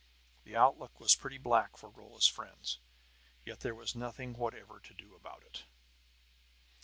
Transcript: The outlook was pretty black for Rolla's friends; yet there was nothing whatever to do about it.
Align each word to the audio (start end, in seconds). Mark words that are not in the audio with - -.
The 0.45 0.55
outlook 0.55 0.99
was 0.99 1.13
pretty 1.15 1.37
black 1.37 1.77
for 1.77 1.87
Rolla's 1.89 2.25
friends; 2.25 2.79
yet 3.45 3.59
there 3.59 3.75
was 3.75 3.93
nothing 3.95 4.33
whatever 4.33 4.79
to 4.79 4.93
do 4.95 5.13
about 5.13 5.43
it. 5.43 5.65